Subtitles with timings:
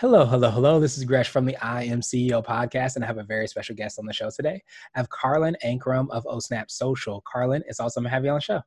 [0.00, 0.80] Hello, hello, hello.
[0.80, 3.74] This is Gresh from the I Am CEO podcast, and I have a very special
[3.74, 4.62] guest on the show today.
[4.96, 7.22] I have Karlyn Ankrum of OSNAP Social.
[7.30, 8.62] Karlyn, it's awesome to have you on the show.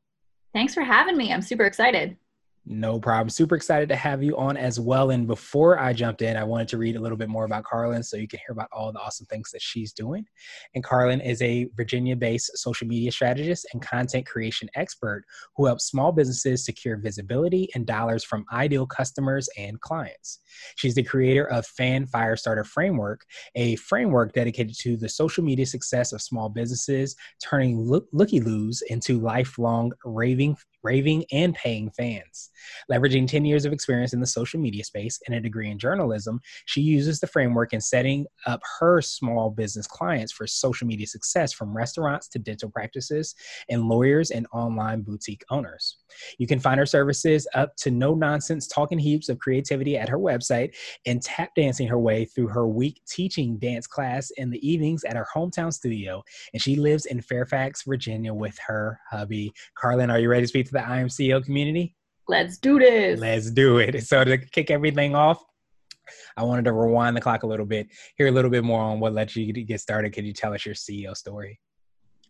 [0.54, 1.34] Thanks for having me.
[1.34, 2.18] I'm super excited.
[2.66, 3.30] No problem.
[3.30, 5.10] Super excited to have you on as well.
[5.10, 8.06] And before I jumped in, I wanted to read a little bit more about Karlyn
[8.06, 10.26] so you can hear about all the awesome things that she's doing.
[10.74, 15.26] And Karlyn is a Virginia based social media strategist and content creation expert
[15.58, 20.40] who helps small businesses secure visibility and dollars from ideal customers and clients.
[20.78, 23.26] She's the creator of Fan Firestarter Framework,
[23.56, 28.82] a framework dedicated to the social media success of small businesses, turning look- looky loos
[28.88, 32.50] into lifelong raving raving and paying fans.
[32.92, 36.40] Leveraging 10 years of experience in the social media space and a degree in journalism,
[36.66, 41.54] she uses the framework in setting up her small business clients for social media success
[41.54, 43.36] from restaurants to dental practices
[43.70, 45.98] and lawyers and online boutique owners.
[46.38, 50.20] You can find her services up to no nonsense talking heaps of creativity at her
[50.20, 55.04] website and tap dancing her way through her week teaching dance class in the evenings
[55.04, 56.24] at her hometown studio.
[56.54, 59.54] And she lives in Fairfax, Virginia with her hubby.
[59.82, 61.96] Karlyn, are you ready to speak to the I Am CEO community?
[62.28, 63.20] Let's do this.
[63.20, 64.06] Let's do it.
[64.06, 65.44] So to kick everything off,
[66.38, 69.00] I wanted to rewind the clock a little bit, hear a little bit more on
[69.00, 70.14] what led you to get started.
[70.14, 71.60] Could you tell us your CEO story?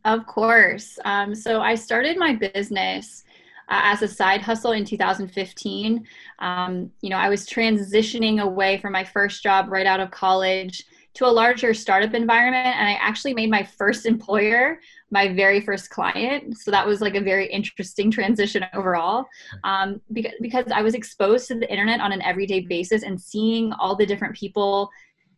[0.05, 0.99] Of course.
[1.05, 3.23] Um, so I started my business
[3.69, 6.05] uh, as a side hustle in 2015.
[6.39, 10.83] Um, you know, I was transitioning away from my first job right out of college
[11.15, 14.79] to a larger startup environment, and I actually made my first employer
[15.11, 16.57] my very first client.
[16.57, 19.25] So that was like a very interesting transition overall,
[19.63, 23.73] um, because because I was exposed to the internet on an everyday basis and seeing
[23.73, 24.89] all the different people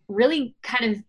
[0.08, 1.04] really kind of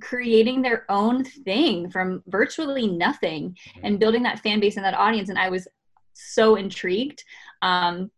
[0.00, 5.28] creating their own thing from virtually nothing and building that fan base and that audience
[5.28, 5.68] and i was
[6.20, 7.24] so intrigued.
[7.62, 8.10] Um,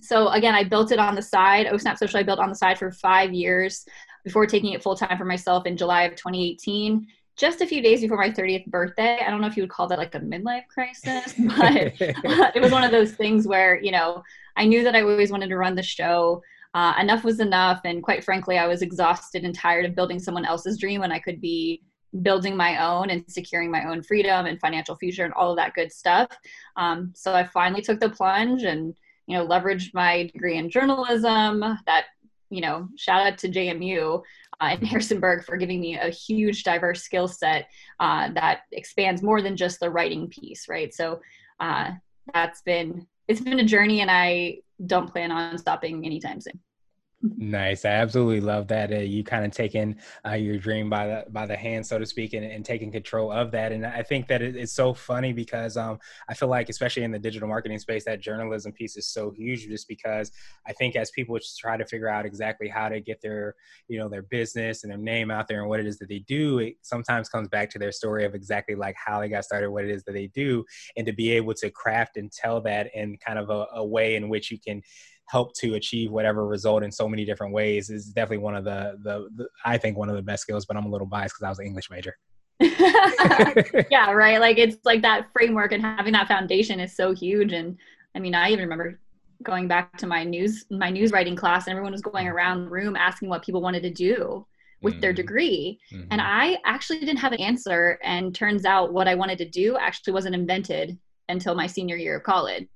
[0.00, 1.66] so again, I built it on the side.
[1.66, 3.84] OSNAP Social I built on the side for five years
[4.24, 7.06] before taking it full time for myself in July of 2018.
[7.36, 9.18] Just a few days before my 30th birthday.
[9.24, 11.76] I don't know if you would call that like a midlife crisis, but
[12.56, 14.22] it was one of those things where, you know,
[14.56, 16.42] I knew that I always wanted to run the show.
[16.74, 17.80] Uh, enough was enough.
[17.84, 21.18] And quite frankly, I was exhausted and tired of building someone else's dream when I
[21.18, 21.82] could be
[22.20, 25.74] building my own and securing my own freedom and financial future and all of that
[25.74, 26.28] good stuff.
[26.76, 28.94] Um, so I finally took the plunge and
[29.26, 31.60] you know leveraged my degree in journalism.
[31.86, 32.04] That
[32.50, 34.20] you know shout out to JMU uh,
[34.60, 37.68] and Harrisonburg for giving me a huge diverse skill set
[38.00, 40.92] uh, that expands more than just the writing piece, right?
[40.94, 41.20] So
[41.60, 41.92] uh,
[42.32, 46.60] that's been it's been a journey, and I don't plan on stopping anytime soon.
[47.22, 47.84] Nice.
[47.84, 48.92] I absolutely love that.
[48.92, 49.94] Uh, you kind of taking
[50.26, 53.30] uh, your dream by the by the hand, so to speak, and, and taking control
[53.30, 53.70] of that.
[53.70, 57.12] And I think that it, it's so funny because um, I feel like, especially in
[57.12, 59.68] the digital marketing space, that journalism piece is so huge.
[59.68, 60.32] Just because
[60.66, 63.54] I think as people try to figure out exactly how to get their
[63.86, 66.18] you know their business and their name out there and what it is that they
[66.20, 69.70] do, it sometimes comes back to their story of exactly like how they got started,
[69.70, 70.64] what it is that they do,
[70.96, 74.16] and to be able to craft and tell that in kind of a, a way
[74.16, 74.82] in which you can
[75.32, 78.98] help to achieve whatever result in so many different ways is definitely one of the,
[79.02, 81.46] the, the I think one of the best skills, but I'm a little biased because
[81.46, 82.14] I was an English major.
[82.60, 84.38] yeah, right.
[84.38, 87.54] Like it's like that framework and having that foundation is so huge.
[87.54, 87.78] And
[88.14, 89.00] I mean, I even remember
[89.42, 92.70] going back to my news my news writing class and everyone was going around the
[92.70, 94.46] room asking what people wanted to do
[94.82, 95.00] with mm-hmm.
[95.00, 96.06] their degree mm-hmm.
[96.12, 99.76] and i actually didn't have an answer and turns out what i wanted to do
[99.78, 100.96] actually wasn't invented
[101.28, 102.68] until my senior year of college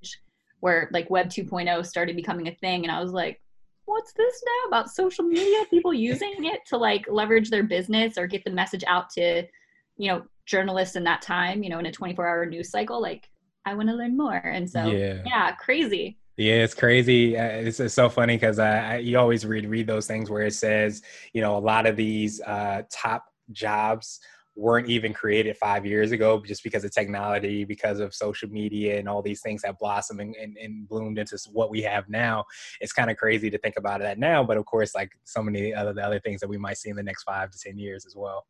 [0.60, 3.40] where like web 2.0 started becoming a thing and i was like
[3.86, 5.64] what's this now about social media?
[5.70, 9.44] People using it to like leverage their business or get the message out to
[9.96, 13.00] you know journalists in that time you know in a 24 hour news cycle?
[13.00, 13.30] Like
[13.64, 14.36] i want to learn more.
[14.36, 16.18] And so yeah, yeah crazy.
[16.36, 17.38] Yeah, it's crazy.
[17.38, 20.42] Uh, it's, it's, so funny because I, I, you always read read those things where
[20.42, 21.02] it says,
[21.32, 24.20] you know, a lot of these uh, top jobs
[24.56, 29.08] weren't even created five years ago just because of technology, because of social media and
[29.08, 32.44] all these things that blossomed and, and, and bloomed into what we have now.
[32.80, 35.74] It's kind of crazy to think about that now, but of course, like so many
[35.74, 38.06] other the other things that we might see in the next five to ten years
[38.06, 38.46] as well.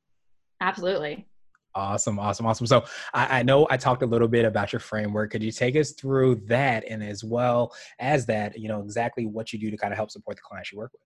[0.60, 1.26] Absolutely.
[1.74, 2.66] Awesome, awesome, awesome.
[2.66, 5.30] So I, I, know I talked a little bit about your framework.
[5.32, 9.52] Could you take us through that and as well as that, you know, exactly what
[9.52, 11.02] you do to kind of help support the clients you work with?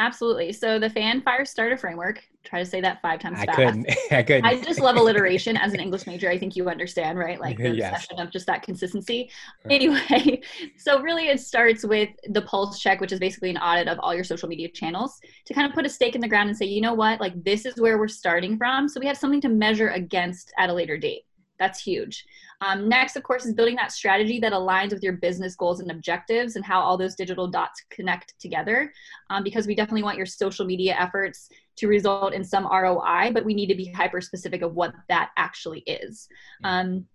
[0.00, 0.52] Absolutely.
[0.52, 3.56] So the fan fire starter framework, try to say that five times I fast.
[3.56, 3.90] couldn't.
[4.12, 4.44] I couldn't.
[4.44, 6.30] I just love alliteration as an English major.
[6.30, 7.40] I think you understand, right?
[7.40, 8.06] Like the Yes.
[8.06, 9.28] obsession of just that consistency.
[9.68, 10.40] Anyway,
[10.78, 14.14] so really it starts with the pulse check, which is basically an audit of all
[14.14, 16.66] your social media channels to kind of put a stake in the ground and say,
[16.66, 18.88] you know what, like this is where we're starting from.
[18.88, 21.22] So we have something to measure against at a later date.
[21.58, 22.24] That's huge.
[22.60, 25.90] Um, next, of course, is building that strategy that aligns with your business goals and
[25.90, 28.92] objectives and how all those digital dots connect together.
[29.30, 33.44] Um, because we definitely want your social media efforts to result in some ROI, but
[33.44, 36.28] we need to be hyper specific of what that actually is.
[36.64, 37.06] Um,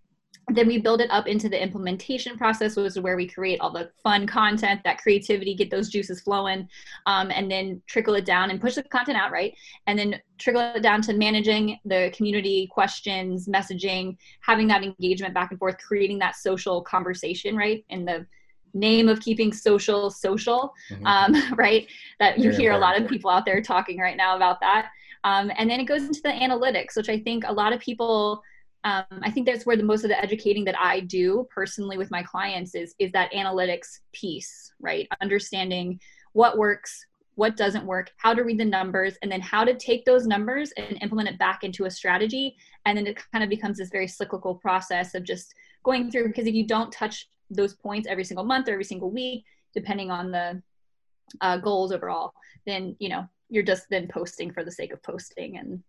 [0.50, 3.71] then we build it up into the implementation process, which is where we create all
[3.71, 6.68] the fun content, that creativity, get those juices flowing,
[7.06, 9.56] um, and then trickle it down and push the content out, right?
[9.88, 15.51] And then trickle it down to managing the community questions, messaging, having that engagement back
[15.51, 17.86] and forth, creating that social conversation, right?
[17.89, 18.25] In the
[18.74, 21.06] name of keeping social social, Mhm.
[21.06, 21.88] um, right?
[22.19, 24.89] That you Very hear a lot of people out there talking right now about that.
[25.24, 28.44] Um, and then it goes into the analytics, which I think a lot of people,
[28.83, 32.12] um, I think that's where the most of the educating that I do personally with
[32.12, 35.07] my clients is is that analytics piece, right?
[35.21, 36.00] Understanding
[36.33, 40.03] what works, what doesn't work, how to read the numbers, and then how to take
[40.03, 42.56] those numbers and implement it back into a strategy.
[42.85, 45.53] And then it kind of becomes this very cyclical process of just
[45.83, 49.12] going through because if you don't touch those points every single month or every single
[49.12, 50.62] week, depending on the
[51.41, 52.33] uh, goals overall,
[52.65, 55.81] then you know you're just then posting for the sake of posting, and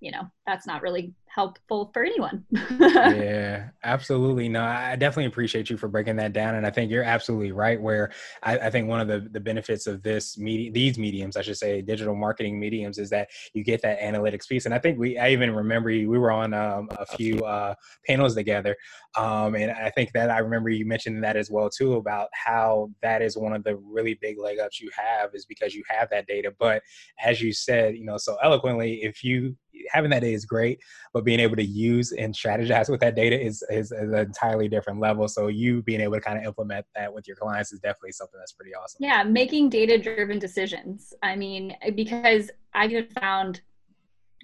[0.00, 2.44] you know that's not really helpful for anyone.
[2.80, 4.48] yeah, absolutely.
[4.48, 7.80] No, I definitely appreciate you for breaking that down, and I think you're absolutely right.
[7.80, 8.10] Where
[8.42, 11.56] I, I think one of the the benefits of this media, these mediums, I should
[11.56, 14.64] say, digital marketing mediums, is that you get that analytics piece.
[14.64, 17.74] And I think we, I even remember you, we were on um, a few uh,
[18.06, 18.76] panels together,
[19.16, 22.90] um, and I think that I remember you mentioning that as well too about how
[23.02, 26.10] that is one of the really big leg ups you have is because you have
[26.10, 26.52] that data.
[26.58, 26.82] But
[27.22, 29.56] as you said, you know, so eloquently, if you
[29.90, 30.80] having that data is great,
[31.12, 34.68] but being able to use and strategize with that data is, is, is an entirely
[34.68, 35.28] different level.
[35.28, 38.38] So you being able to kind of implement that with your clients is definitely something
[38.38, 38.98] that's pretty awesome.
[39.00, 41.12] yeah, making data driven decisions.
[41.22, 43.60] I mean, because I've found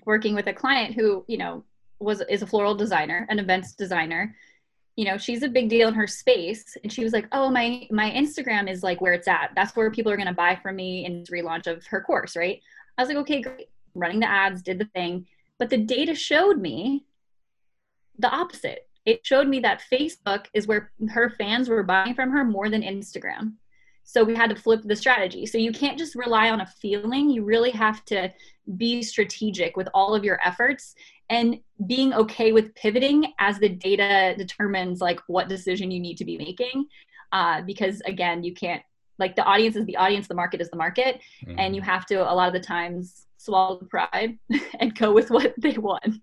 [0.05, 1.65] working with a client who you know
[1.99, 4.35] was is a floral designer, an events designer.
[4.97, 7.87] You know, she's a big deal in her space, and she was like, "Oh, my
[7.91, 9.51] my Instagram is like where it's at.
[9.55, 12.61] That's where people are going to buy from me in relaunch of her course, right?"
[12.97, 15.27] I was like, "Okay, great." Running the ads, did the thing,
[15.59, 17.05] but the data showed me
[18.19, 18.89] the opposite.
[19.05, 22.83] It showed me that Facebook is where her fans were buying from her more than
[22.83, 23.55] Instagram.
[24.03, 25.47] So we had to flip the strategy.
[25.47, 27.29] So you can't just rely on a feeling.
[27.29, 28.33] You really have to
[28.77, 30.95] be strategic with all of your efforts
[31.29, 36.25] and being okay with pivoting as the data determines like what decision you need to
[36.25, 36.87] be making.
[37.33, 38.83] Uh, because again, you can't
[39.19, 41.21] like the audience is the audience, the market is the market,
[41.59, 44.39] and you have to a lot of the times swallow the pride
[44.81, 46.21] and go with what they want.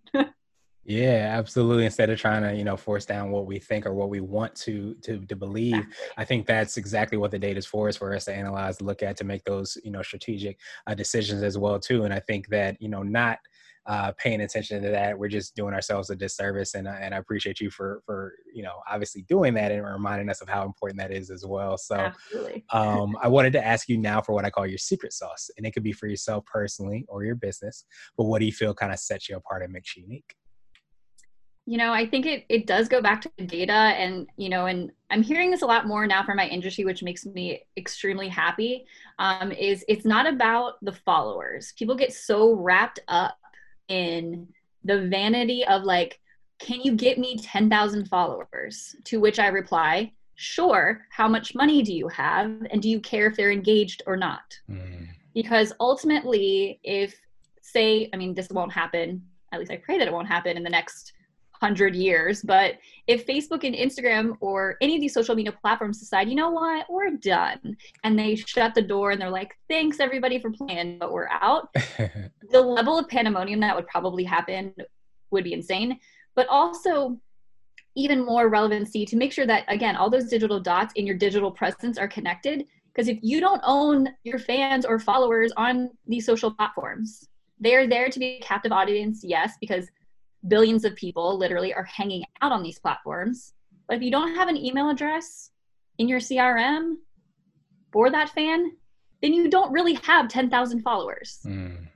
[0.86, 1.86] Yeah, absolutely.
[1.86, 4.54] Instead of trying to, you know, force down what we think or what we want
[4.56, 5.86] to to to believe,
[6.18, 9.01] I think that's exactly what the data is for, is for us to analyze, look
[9.01, 12.04] at, to make those, you know, strategic uh, decisions as well too.
[12.04, 13.40] And I think that, you know, not
[13.85, 16.74] uh, paying attention to that, we're just doing ourselves a disservice.
[16.74, 20.30] And I- and I appreciate you for for you know obviously doing that and reminding
[20.30, 21.77] us of how important that is as well.
[21.77, 22.12] So.
[22.71, 25.65] Um, I wanted to ask you now for what I call your secret sauce, and
[25.65, 27.85] it could be for yourself personally or your business.
[28.18, 30.35] But what do you feel kind of sets you apart and makes you unique?
[31.66, 34.92] you know i think it, it does go back to data and you know and
[35.11, 38.85] i'm hearing this a lot more now from my industry which makes me extremely happy
[39.19, 43.37] um, is it's not about the followers people get so wrapped up
[43.87, 44.47] in
[44.83, 46.19] the vanity of like
[46.59, 48.95] can you get me 10000 followers?
[49.06, 52.52] To which i reply sure how much money do you have?
[52.71, 54.57] And do you care if they're engaged or not?
[54.69, 55.07] Mm.
[55.33, 57.16] Because ultimately if
[57.63, 59.21] say i mean this won't happen
[59.52, 61.13] at least i pray that it won't happen in the next
[61.63, 62.75] 100 years but
[63.07, 66.85] if facebook and instagram or any of these social media platforms decide you know what?
[66.89, 71.13] We're done and they shut the door and they're like thanks everybody for playing but
[71.13, 71.73] we're out
[72.51, 74.73] the level of pandemonium that would probably happen
[75.31, 75.99] would be insane
[76.35, 77.17] but also
[77.95, 81.51] even more relevancy to make sure that again all those digital dots in your digital
[81.51, 86.51] presence are connected because if you don't own your fans or followers on these social
[86.51, 87.27] platforms
[87.59, 89.87] they are there to be a captive audience yes because
[90.47, 93.54] billions of people literally are hanging out on these platforms
[93.88, 95.52] but if you don't have an email address
[95.97, 96.95] in your crm
[97.92, 98.71] for that fan
[99.21, 101.88] then you don't really have 10,000 followers Mm.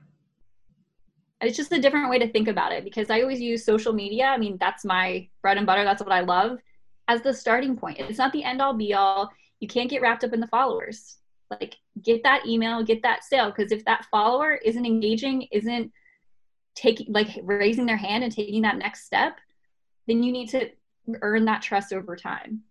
[1.40, 4.24] it's just a different way to think about it because I always use social media.
[4.26, 5.84] I mean, that's my bread and butter.
[5.84, 6.58] That's what I love
[7.06, 8.00] as the starting point.
[8.00, 9.30] It's not the end all be all.
[9.60, 11.18] You can't get wrapped up in the followers.
[11.50, 15.90] like get that email get that sale because if that follower isn't engaging isn't
[16.78, 19.38] taking like raising their hand and taking that next step
[20.06, 20.70] then you need to
[21.22, 22.62] earn that trust over time.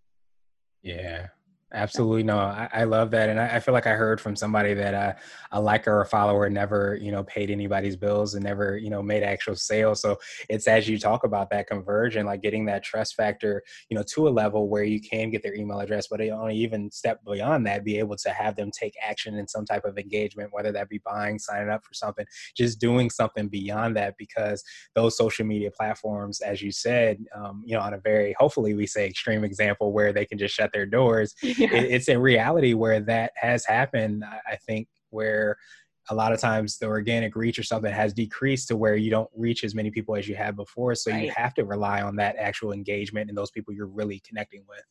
[0.81, 1.27] Yeah
[1.73, 4.73] Absolutely no, I, I, love that, and I, I, feel like I heard from somebody
[4.73, 5.13] that uh,
[5.51, 9.03] a liker or a follower never, you know, paid anybody's bills and never, you know,
[9.03, 10.01] made actual sales.
[10.01, 14.03] So it's as you talk about that conversion, like getting that trust factor, you know,
[14.13, 17.67] to a level where you can get their email address, but only even step beyond
[17.67, 20.87] that, be able to have them take action in some type of engagement, whether that
[20.87, 24.63] be buying, signing up for something, just doing something beyond that, because
[24.95, 28.87] those social media platforms, as you said, um, you know, on a very hopefully we
[28.87, 31.73] say extreme example where they can just shut their doors yeah.
[31.73, 34.23] it, it's a reality where that has happened.
[34.25, 35.57] I think where
[36.09, 39.29] a lot of times the organic reach or something has decreased to where you don't
[39.35, 40.95] reach as many people as you had before.
[40.95, 41.25] So right.
[41.25, 44.83] you have to rely on that actual engagement and those people you're really connecting with.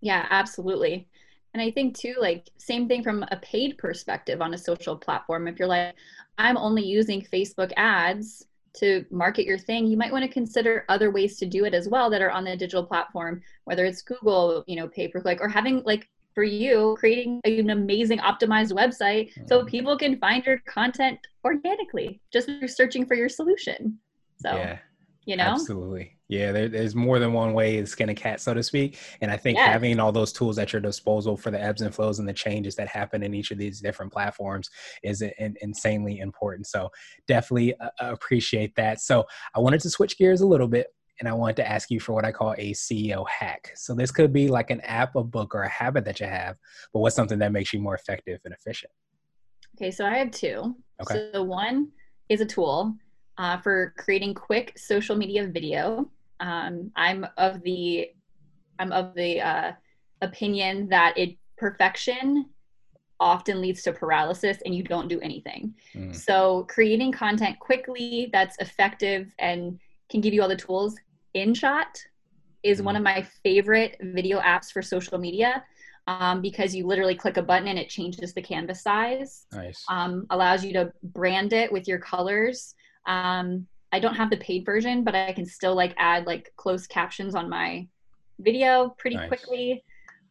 [0.00, 1.08] Yeah, absolutely.
[1.54, 5.48] And I think too, like same thing from a paid perspective on a social platform.
[5.48, 5.94] If you're like,
[6.36, 11.10] I'm only using Facebook ads to market your thing, you might want to consider other
[11.10, 14.64] ways to do it as well that are on the digital platform, whether it's Google,
[14.66, 19.30] you know, pay per click, or having like for you creating an amazing optimized website
[19.48, 19.68] so mm-hmm.
[19.68, 23.98] people can find your content organically just through searching for your solution.
[24.36, 24.78] So, yeah,
[25.24, 26.17] you know, absolutely.
[26.28, 28.98] Yeah, there, there's more than one way to skin a cat, so to speak.
[29.22, 29.66] And I think yes.
[29.66, 32.74] having all those tools at your disposal for the ebbs and flows and the changes
[32.76, 34.68] that happen in each of these different platforms
[35.02, 36.66] is in, insanely important.
[36.66, 36.90] So
[37.26, 39.00] definitely uh, appreciate that.
[39.00, 41.98] So I wanted to switch gears a little bit and I wanted to ask you
[41.98, 43.72] for what I call a CEO hack.
[43.74, 46.56] So this could be like an app, a book, or a habit that you have,
[46.92, 48.92] but what's something that makes you more effective and efficient?
[49.76, 50.76] Okay, so I have two.
[51.02, 51.30] Okay.
[51.32, 51.88] So one
[52.28, 52.96] is a tool
[53.38, 58.10] uh, for creating quick social media video um, I'm of the
[58.78, 59.72] I'm of the uh,
[60.22, 62.46] opinion that it perfection
[63.20, 65.74] often leads to paralysis and you don't do anything.
[65.94, 66.14] Mm.
[66.14, 69.78] So creating content quickly that's effective and
[70.08, 70.96] can give you all the tools.
[71.34, 71.86] InShot
[72.62, 72.84] is mm.
[72.84, 75.64] one of my favorite video apps for social media.
[76.06, 79.44] Um, because you literally click a button and it changes the canvas size.
[79.52, 79.84] Nice.
[79.90, 82.74] Um, allows you to brand it with your colors.
[83.06, 86.88] Um, I don't have the paid version, but I can still like add like closed
[86.90, 87.86] captions on my
[88.40, 89.28] video pretty nice.
[89.28, 89.84] quickly.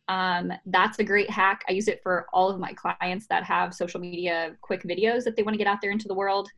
[0.09, 1.65] Um, that's a great hack.
[1.67, 5.35] I use it for all of my clients that have social media quick videos that
[5.35, 6.49] they want to get out there into the world.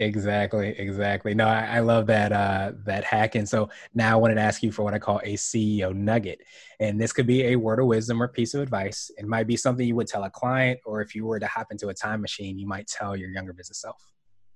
[0.00, 1.34] Exactly, exactly.
[1.34, 3.34] No, I, I love that uh, that hack.
[3.34, 6.40] And so now I wanted to ask you for what I call a CEO nugget.
[6.80, 9.10] And this could be a word of wisdom or piece of advice.
[9.18, 11.66] It might be something you would tell a client, or if you were to hop
[11.70, 14.02] into a time machine, you might tell your younger business self.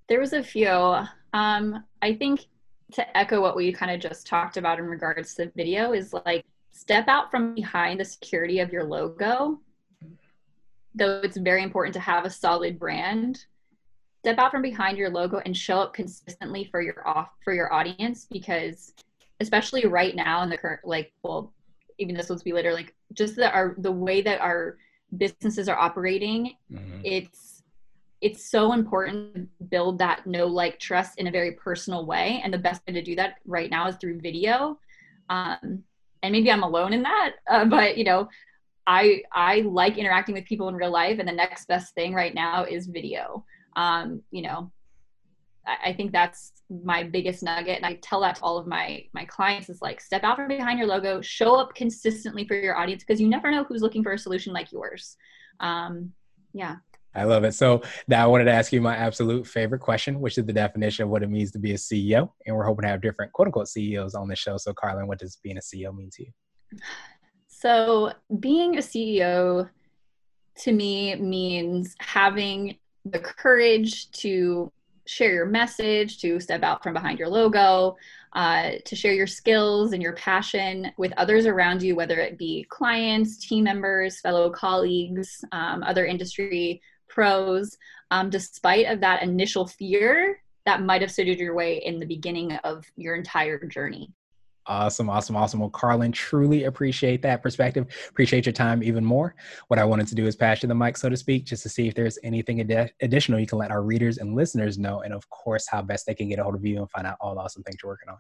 [0.08, 0.96] There was a few.
[1.34, 2.46] Um, I think
[2.92, 6.14] to echo what we kind of just talked about in regards to the video is
[6.24, 9.60] like step out from behind the security of your logo.
[10.94, 13.46] Though it's very important to have a solid brand,
[14.24, 17.72] step out from behind your logo and show up consistently for your off for your
[17.72, 18.94] audience because
[19.40, 21.52] especially right now in the current like well
[21.98, 24.78] even this will be later like just the our the way that our
[25.18, 27.00] businesses are operating mm-hmm.
[27.04, 27.53] it's
[28.24, 32.52] it's so important to build that know like trust in a very personal way and
[32.52, 34.78] the best way to do that right now is through video.
[35.28, 35.84] Um,
[36.22, 38.28] and maybe i'm alone in that uh, but you know
[38.86, 42.34] i i like interacting with people in real life and the next best thing right
[42.34, 43.44] now is video.
[43.76, 44.72] Um, you know
[45.66, 49.04] I, I think that's my biggest nugget and i tell that to all of my
[49.12, 52.78] my clients is like step out from behind your logo show up consistently for your
[52.78, 55.18] audience because you never know who's looking for a solution like yours.
[55.60, 56.12] Um,
[56.54, 56.76] yeah
[57.14, 57.52] I love it.
[57.52, 61.04] So now I wanted to ask you my absolute favorite question, which is the definition
[61.04, 62.30] of what it means to be a CEO.
[62.46, 64.56] And we're hoping to have different quote unquote CEOs on the show.
[64.56, 66.78] So Karlyn, what does being a CEO mean to you?
[67.48, 69.68] So being a CEO
[70.58, 74.72] to me means having the courage to
[75.06, 77.96] share your message, to step out from behind your logo,
[78.32, 82.66] uh, to share your skills and your passion with others around you, whether it be
[82.70, 87.76] clients, team members, fellow colleagues, um, other industry pros,
[88.10, 92.52] um, despite of that initial fear that might have stood your way in the beginning
[92.64, 94.12] of your entire journey.
[94.66, 95.60] Awesome, awesome, awesome.
[95.60, 97.86] Well, Karlyn, truly appreciate that perspective.
[98.08, 99.34] Appreciate your time even more.
[99.68, 101.68] What I wanted to do is pass you the mic, so to speak, just to
[101.68, 105.12] see if there's anything ad- additional you can let our readers and listeners know, and
[105.12, 107.34] of course, how best they can get a hold of you and find out all
[107.34, 108.16] the awesome things you're working on.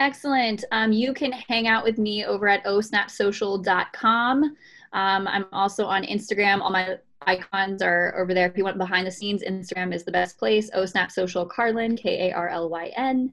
[0.00, 0.64] Excellent.
[0.72, 4.44] Um, you can hang out with me over at osnapsocial.com.
[4.92, 6.62] Um, I'm also on Instagram.
[6.62, 6.96] All my
[7.26, 8.46] icons are over there.
[8.46, 10.70] If you want behind the scenes, Instagram is the best place.
[10.74, 13.32] Oh Snap Social Karlyn, K A R L Y N.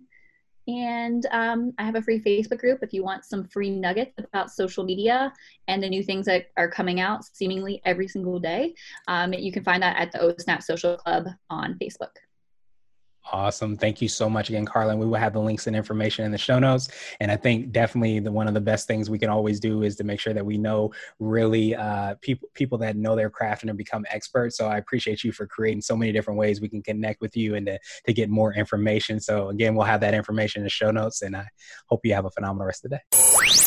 [0.68, 4.52] And um, I have a free Facebook group if you want some free nuggets about
[4.52, 5.32] social media
[5.70, 8.76] and the new things that are coming out seemingly every single day.
[9.08, 12.12] Um, you can find that at the OSNAP Social Club on Facebook.
[13.32, 13.76] Awesome.
[13.76, 14.98] Thank you so much again, Karlyn.
[14.98, 16.90] We will have the links and information in the show notes.
[17.20, 19.96] And I think definitely the one of the best things we can always do is
[19.98, 23.70] to make sure that we know really uh, people people that know their craft and
[23.70, 24.58] have become experts.
[24.58, 27.56] So I appreciate you for creating so many different ways we can connect with you
[27.56, 29.20] and to, to get more information.
[29.20, 31.22] So again, we'll have that information in the show notes.
[31.22, 31.48] And I
[31.88, 33.04] hope you have a phenomenal rest of the day.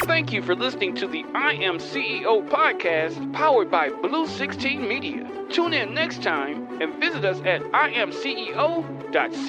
[0.07, 5.31] Thank you for listening to the I Am CEO podcast powered by Blue 16 Media.
[5.51, 7.63] Tune in next time and visit us at